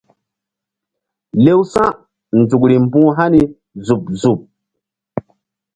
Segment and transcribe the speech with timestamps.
[1.43, 3.41] Lew sa̧nzukri mbu̧h hani
[3.85, 4.39] zuɓ zuɓ.